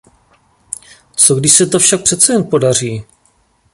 [1.15, 3.03] Co když se to však přece jen podaří?